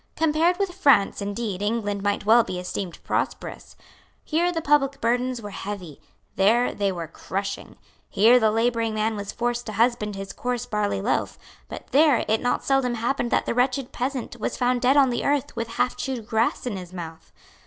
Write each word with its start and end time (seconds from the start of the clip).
Compared 0.15 0.57
with 0.57 0.73
France 0.73 1.21
indeed 1.21 1.61
England 1.61 2.01
might 2.01 2.25
well 2.25 2.43
be 2.43 2.57
esteemed 2.57 2.97
prosperous. 3.03 3.75
Here 4.23 4.51
the 4.51 4.59
public 4.59 4.99
burdens 4.99 5.43
were 5.43 5.51
heavy; 5.51 6.01
there 6.37 6.73
they 6.73 6.91
were 6.91 7.05
crushing. 7.07 7.75
Here 8.09 8.39
the 8.39 8.49
labouring 8.49 8.95
man 8.95 9.15
was 9.15 9.31
forced 9.31 9.67
to 9.67 9.73
husband 9.73 10.15
his 10.15 10.33
coarse 10.33 10.65
barley 10.65 11.03
loaf; 11.03 11.37
but 11.69 11.85
there 11.91 12.25
it 12.27 12.41
not 12.41 12.63
seldom 12.63 12.95
happened 12.95 13.29
that 13.29 13.45
the 13.45 13.53
wretched 13.53 13.91
peasant 13.91 14.39
was 14.39 14.57
found 14.57 14.81
dead 14.81 14.97
on 14.97 15.11
the 15.11 15.23
earth 15.23 15.55
with 15.55 15.67
halfchewed 15.67 16.25
grass 16.25 16.65
in 16.65 16.77
his 16.77 16.91
mouth. 16.93 17.31